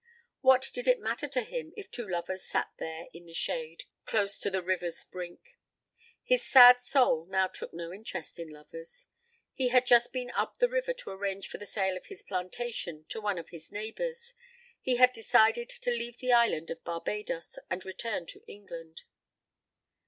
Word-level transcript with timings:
What 0.39 0.67
did 0.73 0.87
it 0.87 0.99
matter 0.99 1.27
to 1.27 1.41
him 1.43 1.73
if 1.77 1.91
two 1.91 2.07
lovers 2.09 2.43
sat 2.43 2.71
there 2.79 3.05
in 3.13 3.27
the 3.27 3.35
shade, 3.35 3.83
close 4.07 4.39
to 4.39 4.49
the 4.49 4.63
river's 4.63 5.03
brink? 5.03 5.59
His 6.23 6.43
sad 6.43 6.81
soul 6.81 7.27
now 7.27 7.45
took 7.45 7.71
no 7.71 7.93
interest 7.93 8.39
in 8.39 8.49
lovers. 8.49 9.05
He 9.53 9.67
had 9.67 9.85
just 9.85 10.11
been 10.11 10.31
up 10.31 10.57
the 10.57 10.69
river 10.69 10.93
to 10.95 11.11
arrange 11.11 11.47
for 11.47 11.59
the 11.59 11.67
sale 11.67 11.95
of 11.95 12.07
his 12.07 12.23
plantation 12.23 13.05
to 13.09 13.21
one 13.21 13.37
of 13.37 13.49
his 13.49 13.71
neighbours. 13.71 14.33
He 14.79 14.95
had 14.95 15.13
decided 15.13 15.69
to 15.69 15.91
leave 15.91 16.17
the 16.17 16.33
island 16.33 16.71
of 16.71 16.83
Barbadoes 16.83 17.59
and 17.69 17.83
to 17.83 17.87
return 17.87 18.25
to 18.25 18.43
England. 18.47 19.03